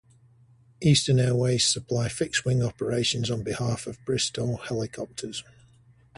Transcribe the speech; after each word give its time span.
Eastern 0.81 1.19
Airways 1.19 1.67
supply 1.67 2.09
fixed 2.09 2.43
wing 2.43 2.63
operations 2.63 3.29
on 3.29 3.43
behalf 3.43 3.85
of 3.85 4.03
Bristow 4.03 4.55
Helicopters. 4.55 5.43